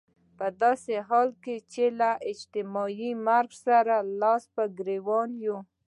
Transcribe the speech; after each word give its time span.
په 0.37 0.47
داسې 0.61 0.95
حال 1.07 1.29
کې 1.43 1.55
چې 1.73 1.83
له 1.99 2.09
اجتماعي 2.31 3.11
مرګ 3.27 3.49
سره 3.65 3.95
لاس 4.21 4.43
او 4.59 4.65
ګرېوان 4.77 5.29
يو. 5.45 5.57